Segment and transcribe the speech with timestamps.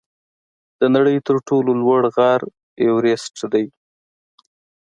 [0.79, 2.41] د نړۍ تر ټولو لوړ غر
[2.81, 3.65] ایورسټ دی.